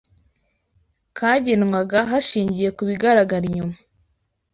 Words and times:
kagenwaga 1.17 1.99
hashingiwe 2.11 2.69
ku 2.77 2.83
bigaragara 2.89 3.43
inyuma 3.49 3.75